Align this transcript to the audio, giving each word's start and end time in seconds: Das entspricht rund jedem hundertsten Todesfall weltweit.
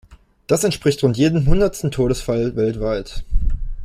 Das 0.47 0.63
entspricht 0.63 1.03
rund 1.03 1.15
jedem 1.15 1.45
hundertsten 1.45 1.91
Todesfall 1.91 2.55
weltweit. 2.55 3.23